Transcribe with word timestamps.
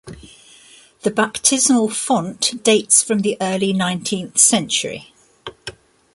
The 1.03 1.11
baptismal 1.11 1.87
font 1.89 2.63
dates 2.63 3.03
from 3.03 3.19
the 3.19 3.37
early 3.39 3.71
nineteenth 3.71 4.39
century. 4.39 5.13